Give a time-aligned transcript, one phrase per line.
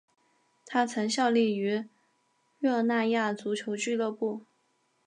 [0.65, 1.85] 他曾效力于
[2.59, 4.41] 热那亚足球俱乐部。